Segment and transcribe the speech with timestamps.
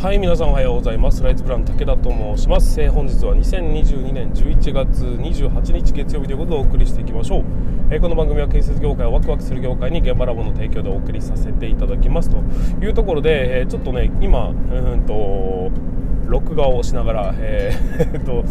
[0.00, 1.22] はい皆さんおはようございます。
[1.22, 7.44] ライズプラン武田と申します、えー、本日は2022年11月28日月曜日ということでお送りしていきましょう、
[7.90, 12.30] えー、この番組は建設業界をワクワクする業界に現場ラボの提供でお送りさせていただきます。
[12.30, 12.38] と
[12.82, 15.70] いうところで、えー、ちょっとね今うんと
[16.24, 18.42] 録画をしながら、えー、 と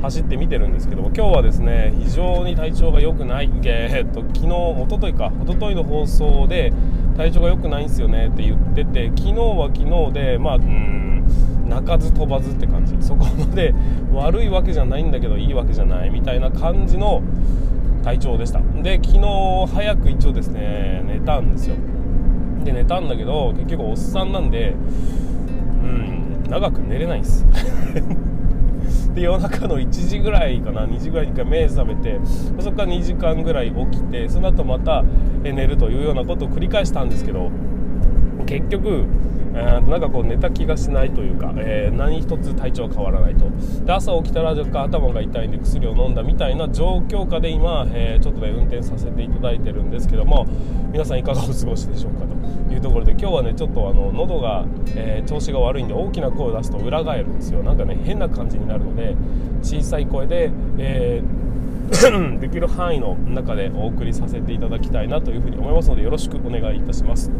[0.00, 6.72] 走ってみてるんですけども今日はですね非常に体調が良くない、えー、っと昨日一昨日か一昨日の放送で
[7.20, 11.22] 体調が良くないんですよねって言ってて昨日は昨日でまあうん
[11.68, 12.96] 鳴かず飛ばずって感じ。
[13.00, 13.74] そこまで
[14.14, 17.20] 悪いわけじゃないんだけどいいわけじゃないみたいな感じの
[18.02, 18.60] 体調でした。
[18.82, 21.76] で昨日早く一応ですね寝たんですよ。
[22.64, 24.74] で寝たんだけど結局おっさんなんで
[25.84, 27.46] うん長く寝れないんです。
[29.14, 32.20] で夜中の1時ぐらいかな2時ぐらいに1回目覚めて
[32.60, 35.02] そこから2時間ぐらい起きてその後また
[35.42, 37.50] 寝るというようなことを繰り返したんですけど
[38.46, 39.04] 結局、
[39.52, 43.50] なんかこう寝た気がしないというか、えー、何一つ体調変わらないと。
[43.84, 50.46] で朝起きたら若干頭が痛いんで薬を飲んだみたいな状況下で今、えー、ちょっとね運転させていただいてるんですけども
[50.92, 52.40] 皆さんいかがお過ごしでしょうかと。
[52.72, 57.64] いうところで今日はねちょっとあの喉が、え調子が悪いんで大きな声を出すと裏返るんですよ。
[57.64, 59.16] なんかね変な感じになるので
[59.62, 61.22] 小さい声で、え
[62.40, 67.30] できる範囲の中でお送りさせていただきたいなというふうに思いますのでよろしくお願いいたします。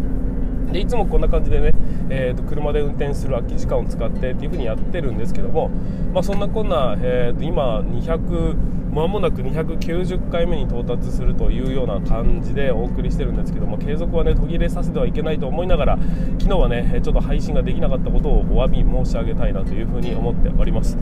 [0.73, 1.73] でいつもこんな感じでね、
[2.11, 5.69] えーと、車で運転する空き時間を使ってっていう風にやってるんですけども、
[6.13, 15.99] まあ、そんなこんな、えーと、今200まもなく290回目に到達するというような感じでお送りしてるんですけども継続はね途切れさせてはいけないと思いながら
[16.41, 20.97] 昨日はねちょっと配信ができなかったことをお詫び申し上げたいなというふうに思っております、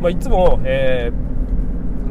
[0.00, 1.35] まあ、いつも、えー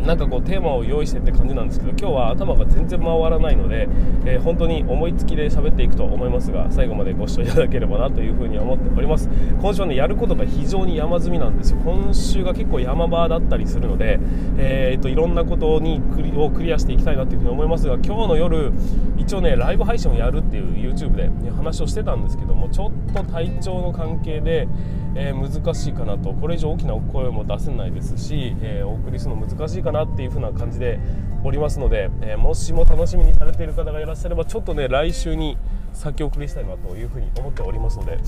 [0.05, 3.87] なんかこうテーマを用意してって感じなんですけど今日は頭が全然回らないので、
[4.25, 9.29] えー、本当に思いつきで喋っていくと思いますが最後までご視聴いただければなというふうに思っております。
[9.61, 11.79] 今週はねやることが非常に山積みなんですよ。
[11.83, 14.19] 今週が結構山場だったりするので、
[14.57, 18.71] えー、っといろんなことにクリをクリアしていきたいなというふうに思いますが今日の夜
[19.17, 24.67] 一応ねライブ配信をやるっていう YouTube で、ね、話をしてたんですけどもちょっと体調の関係で
[25.15, 26.33] えー、難しいかなと。
[26.33, 30.99] これ以上大きな声も出せないですし、えー、お送りするの難しいかなっていう風な感じで
[31.43, 35.57] おりますので、えー、もしも楽しみにされている方がいらっしゃればちょっとね来週に
[35.93, 38.19] 先送りしたいなという風に思っておりますので。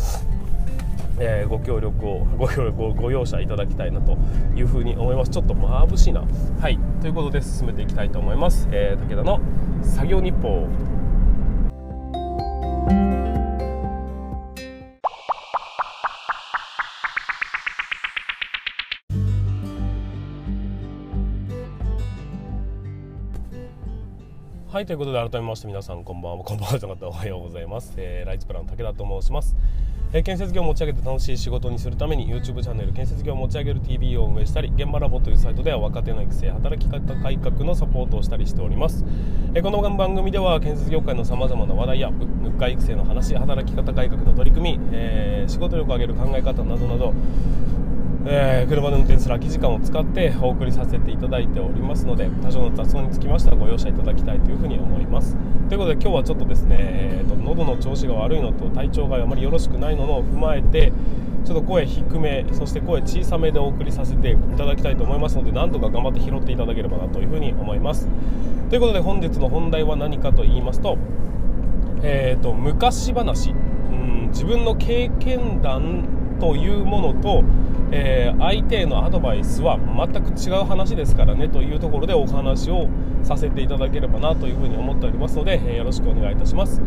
[1.20, 4.18] えー、ご協力をご協力をご容赦いただきたいなと
[4.56, 5.32] いうふうに思います。
[5.32, 6.24] ちょっと眩しいな。
[6.62, 6.78] はい。
[7.02, 9.40] ということで進めていきたいと思います、えー、武田の
[9.82, 10.68] 作業日報。
[24.70, 26.44] はいということで改めまして皆さんこんばんは。
[26.44, 27.08] こんばんはじゃなかった。
[27.08, 29.56] おはようございます、えー、ライツプラン武田と申します、
[30.12, 39.06] えー、建設業を持ち上げて楽しい仕事にするために YouTube チャンネル建設業を持ち上げる TV を運営したり現場ラボというサイトでは若手の育成働き方改革のサポートをしたりしております、
[39.54, 47.14] えー、この番組では建設業界のさまざまな話題や部下育成の話働き方改革の取り組み、え仕事力を上げる考え方などなど
[48.30, 55.38] えー、車で運転する空き時間を使ってお送りさせていただいておりますので多少の雑音につきましてはご容赦いただきたいというふうに思います。
[55.70, 60.92] ということで今日はちょっとですね、えーと、喉の調子が悪いのと体調があまりよろしくないのを踏まえて
[61.46, 68.10] ちょっと声低めそして声小さめでお送りさせていただきたいと思いますのでなんとか頑張って拾っていただければなというふうに思います。
[68.70, 70.98] ということで本日の本題は何かと言いますと,、
[72.04, 73.52] えー、と昔話。
[73.52, 76.04] うん自分の経験談
[76.40, 77.44] というものと
[77.92, 82.88] えー、相手へのアドバイスは全く違う話ですからねというところでお話を
[83.24, 86.82] させていただければなというふうに思っておりますので、えー、よろしくお願いいたします。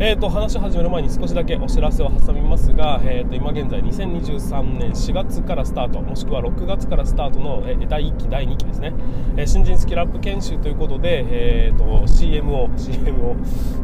[0.00, 8.92] えーと、話し始める前に少しだけお知らせを挟みますが、えーと、今現在2023年4月からスタートもしくは6月からスタートの、え第1期第2期ですね、
[9.36, 13.34] えー、新人スキルアップ研修ということで、えーと、CM を CM を、う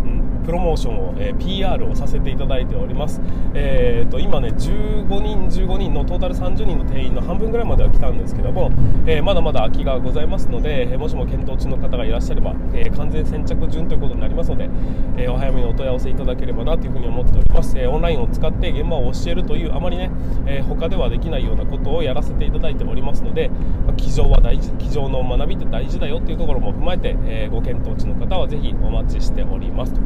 [0.06, 3.20] んプロモーションを、えー、PR をさせていただいております、
[3.54, 8.70] えーと、今ね15人15人のトータル30人の定員の半分ぐらいまでは来たんですけども、
[9.06, 14.68] えー、まだまだ空きがございますので、え、もしも検討中の方がいらっしゃれば、え完全先着順ということになりますので、
[15.16, 20.10] えお早めにお問い合わせいただければなというふに思っております、えオンラインを使って現場を教えるというあまりね、
[20.46, 23.48] え他ではできないようなことをやらせていただいておりますので、
[23.86, 30.00] まあ、上は大事机上の学びって大事だよっていうところも踏まえて、えご検討中の方はぜひお待ちしておりますと。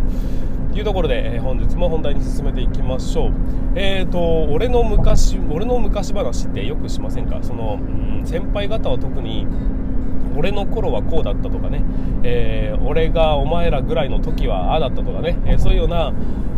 [0.78, 3.32] いうところで、え本日も本題に進めていきましょう。
[3.74, 7.38] えーと、俺の昔俺の昔話ってよくしませんか？
[7.42, 9.46] その、うん、先輩方は特に
[10.36, 11.82] 俺の頃はこうだったとかね、
[12.22, 16.12] えー、俺がお前らぐらいの時はああだったとかね、えー、そういうような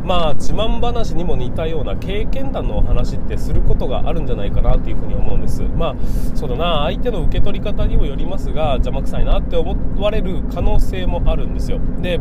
[0.05, 5.62] まあ自慢話にも似たような経験談のお話ってすることがあるんじゃないかなっていうふに思うんです。
[5.62, 5.94] まあ
[6.34, 6.82] そうだな。
[6.84, 11.78] 相手の受け取り方にもよりますが邪魔くさいなって思われる可能性もあるんですよ。
[12.00, 12.19] で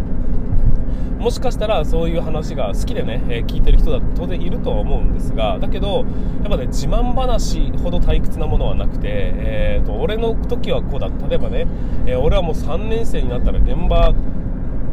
[1.19, 6.06] もしかしたらそういう話が好きでね、えー、聞いてる人だって当然いるとは思うんですがだけど
[6.42, 11.68] やっぱね自慢話ほど退屈なものはなくて、えーと、俺の時はこうだ例えばね、
[12.06, 14.13] えー、俺はもう3年生になったら現場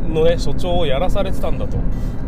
[0.09, 1.79] のね所長をやらされてたんだと。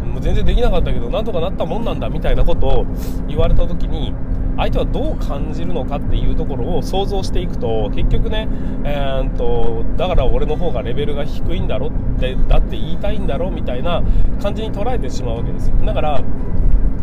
[0.08, 2.86] もう全然できなかったけどなんとかなったもんなんだみたいなことを
[3.28, 4.14] 言われた時に
[4.58, 8.48] 相手はどう感じるのかっていうところを想像していくと結局ね、
[8.84, 14.02] えー、とだから俺の方がレベルが低いんだろってだって言いたいんだろみたいな
[14.42, 15.76] 感じに捉えてしまうわけですよ。
[15.86, 16.22] だから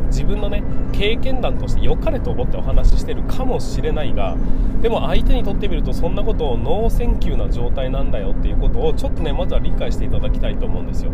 [0.06, 4.36] 自分のね経験談として良かれと思ってお話ししてるかもしれないが
[4.82, 11.12] でも相手にとってみるとそんなことをノーセンキューな状態なんだよっていうことをちょっとねまずは理解していただきたいと思うんですよ。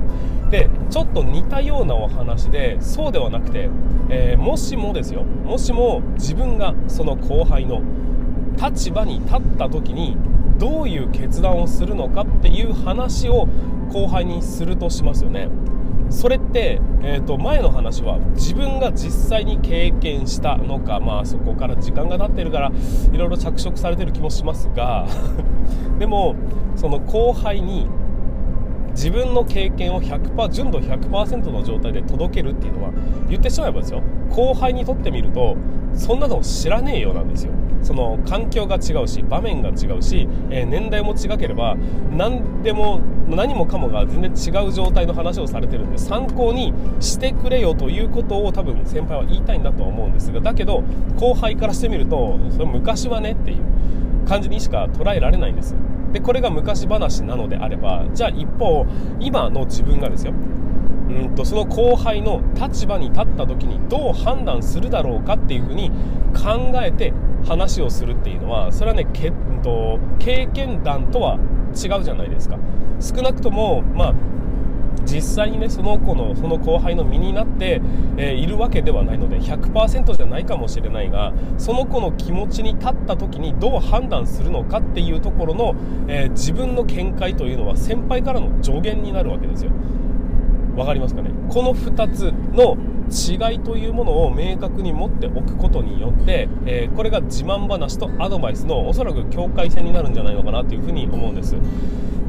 [0.49, 3.69] でちょっと似たようなお話でそうではなくて、
[4.09, 5.23] えー、もしもですよ。
[5.23, 7.81] もしも自分がその後輩の
[8.57, 10.17] 立場に立った時に
[10.57, 13.47] どういう決断をするのかっていう話を
[13.91, 15.49] 後輩にするとしますよね。
[16.11, 22.71] それって、えー、と前の話は自分が実際に経験したのか、まあ、そこから時間が経ってるから
[23.11, 25.07] いろいろ着色されてる気もしますが
[25.99, 26.35] でも
[26.75, 27.87] その後輩に
[28.91, 32.91] 自分の経験を100%純度100%の状態で届けるっていうのは
[33.29, 34.01] 言ってしまえばですよ。
[34.29, 35.55] 後輩にとってみると
[35.95, 37.53] そんなの知らねえようなんですよ。
[37.83, 41.75] その環境が違うし場面が違うし、えー、年代も違ければ
[42.11, 50.83] 何でも何もかもが全然違う状態の話をされてるんで参考にしてくれよということを多分先輩は言いたいんだと思うんですがだけど
[51.17, 55.75] 後輩からしてみるとそれ昔はねっていう感じにしか捉えられないんです。
[56.11, 58.85] でこれが昔話なのであればじゃあ一方
[59.19, 60.33] 今の自分がですよ
[61.11, 65.91] うんとその後輩の立場に立った時にどう判断するだろうかっていうふうに
[66.33, 67.13] 考えて
[67.45, 71.37] 話をするっていうのはそれはねけ、うんと、経験談とは
[71.71, 72.57] 違うじゃないですか
[72.99, 74.13] 少なくともまあ
[75.05, 77.81] 実際にねその子のその後輩の身になって、
[78.17, 85.75] えー、いるわけではないので100%じゃないかもしれないがその子の気持ちに立った時にどう判断するのかっていうところの、
[86.07, 89.71] えー、自分の見解というのは先輩からの助言になるわけですよ。
[90.75, 91.31] 分かりますかね？
[91.49, 92.77] この2つの
[93.11, 101.55] 違いというものを明確に持っておくことによって、えー、これが自慢話とアドバイスのおそらく境界線になるんじゃないのかなというふうに思うんです。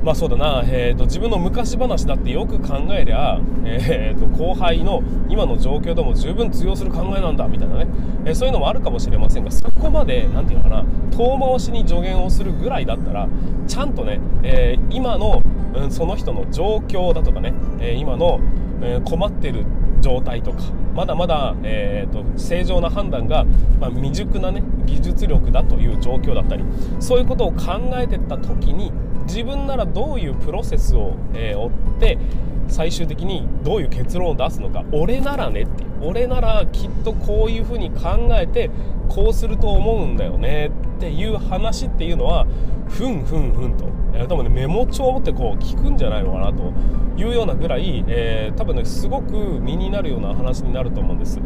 [0.03, 7.87] まあそうだな、えーと、自分の昔話だってよく考えりゃ、えーと、後輩の今の状況でも十分通用する考えなんだみたいなね、
[8.25, 10.85] えー、そういうのもあるかもしれませんがそこまで何て言うのかな
[11.17, 13.29] 遠回しに助言をするぐらいだったら
[13.69, 15.41] ちゃんとね、えー、今の、
[15.75, 18.41] うん、その人の状況だとかね、え今の、
[18.83, 19.65] え困ってる
[20.01, 20.59] 状態とか
[20.95, 23.45] まだまだ、えーと、正常な判断が、
[23.81, 26.65] まあ、未熟な、ね、技術力だという状況だったり
[26.99, 28.93] そういうことを考えてった時に
[29.27, 31.71] 自分ならどういうプロセスを、えー、追っ
[32.01, 32.19] て
[32.69, 38.71] 最終的にどういう結論を出すのか俺ならねって俺ならきっとこういうふうに考えて
[39.09, 42.47] こうすると思うんだよねっていう話っていうのは
[42.89, 46.73] ふんふんふんと、え、多分ねメモ帳を持ってこう聞くんじゃないのかなと
[47.17, 51.41] いうようなぐらい、えー、多分ねすごく身になるような話になると思うんです。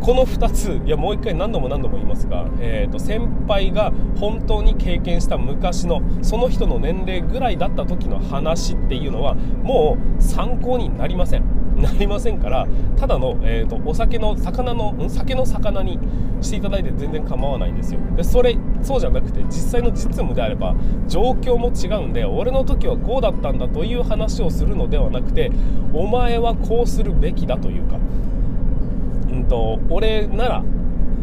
[0.00, 11.59] この2ついやもう一回何度も何度も言いますが、えーと、先輩が本当に経験した昔のその人の年齢ぐらいだった時の話っていうのはもう参考になりません。
[11.80, 15.98] なりませんからただの、えーと、お酒の魚の酒の魚に
[16.40, 20.74] していただいて全然構わないんですよでそれそうじゃなくて実際の実務であれば
[21.06, 25.50] 状況も違うんで俺の時はこうだったんだという話をするのではなくて
[25.92, 30.64] お前はこうするべきだというか、うんと、俺なら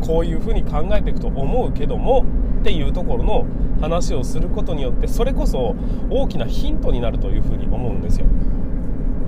[0.01, 2.25] こういうふうに考えていくと思うけども
[2.61, 3.45] っていうところの
[3.81, 5.75] 話をすることによってそれこそ
[6.09, 8.25] 大きなヒントになるというふうに思うんですよ。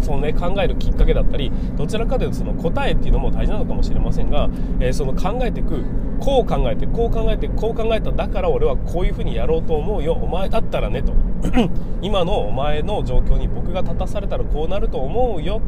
[0.02, 5.84] そのね考えるきっかけだったりどちらかというとその答えっていうのも大事なのかもしれませんが、えー、その考えていく
[6.20, 10.14] こう考えてこう考えてこう考えただから俺はこういうふうにやろうと思うよ。
[10.14, 11.14] お前だったらねと。
[12.02, 15.62] 今のお前の状況に僕が立たされたらこうなると思うよ。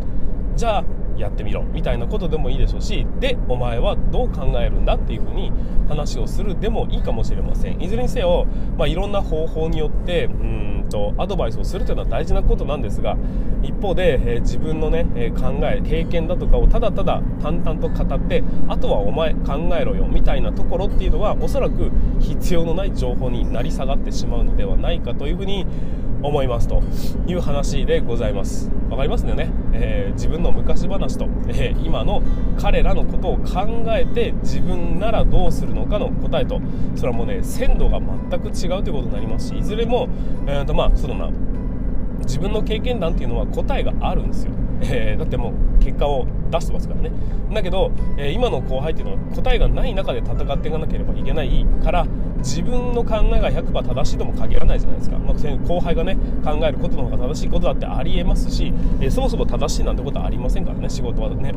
[0.56, 0.84] じゃあ
[1.22, 5.52] やってみろみたいなことでもいいでしょうしでお前はどう考えるんだっていうふうに
[5.88, 7.82] 話をするでもいいかもしれません。
[7.82, 8.48] いずれにせよ、
[8.78, 13.18] まあ、いろんな方法によってうんとアドバイスをするというのは大事なことなんですが
[13.64, 25.66] 一方で、えー、自分のね、え、考え経験だとかをただただ淡々と語ってあとはお前考えろよみたいなところっていうのはおそらく必要のない情報になり下がってしまうのではないかというふうに
[26.24, 26.82] 思いますと。
[27.28, 28.72] いう話でございます。
[28.90, 32.22] わかりますよね、えー、自分の昔話と、えー、今の
[32.60, 36.60] 彼らのことを考えて自分ならどうするのかの答えと。
[36.96, 40.10] それはもうね鮮度が全く違うということになりますしいずれも、
[40.46, 41.30] えーとまあ、そのな
[42.20, 44.52] 自分の経験談っていうのは答えがあるんですよ、
[44.82, 47.12] えー、だってもう結果を出してますからね。
[47.54, 52.06] だけど、えー、今の後輩っていうのは答えがない中で戦っていかなければいけないから
[52.42, 61.54] 自分の考えが100%正しいとも限らないじゃないですか、まあ、後輩がね考えることの方が正しいことだってありえますし、えー、そもそも正しいなんてことはありませんからね仕事はね。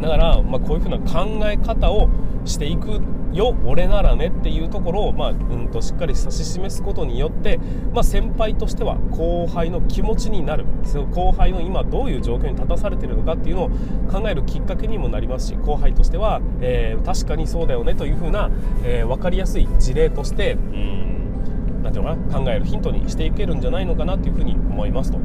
[0.00, 2.08] だから、まあ、こういうふうな考え方を
[2.44, 3.00] していく
[3.32, 7.58] よ俺ならねっていうところを、まあ、うんとしっかり指し示すことによって、
[7.92, 10.64] まあ、先輩としては後輩の気持ちになる。
[10.84, 13.70] その後輩の今どういう状況に立たされているのかっていうのを
[14.10, 18.50] 考えるきっかけにもなりますし後輩としては、えー、確かにそうだよねというふうな、
[18.84, 25.18] えー、分かりやすい事例としてうんなんていうのかな考えるヒントにしていけるんじゃないのかなというふうに思いますと。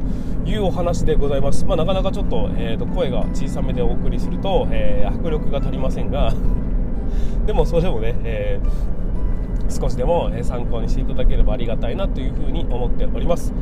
[0.46, 6.32] いうお話でございます、まあ、なかなかちょっと,、えーと、声が小さめでお送りすると、えー、迫力が足りませんが
[7.46, 13.52] でもそれでもね、えー、少しでも参考にしていただければありがたいなというふうに思っております。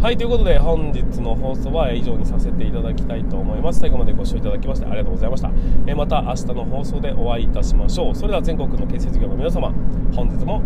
[0.00, 3.80] はいということで本日の放送は以上にさせていただきたいと思います。
[3.80, 5.50] 最後までご視聴いただきましてありがとうございました、
[5.86, 8.14] え、また明日の放送でお会いいたしましょう。
[8.14, 9.72] それでは全国の建設業の皆様
[10.14, 10.62] 本日も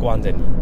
[0.00, 0.61] ご安全に。